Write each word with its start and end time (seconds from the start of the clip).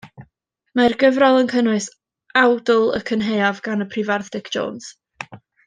Mae'r 0.79 0.95
gyfrol 1.03 1.37
yn 1.41 1.51
cynnwys 1.51 1.89
awdl 2.43 2.89
Y 3.01 3.03
Cynhaeaf 3.11 3.61
gan 3.71 3.87
y 3.87 3.91
Prifardd 3.95 4.33
Dic 4.39 4.51
Jones. 4.59 4.93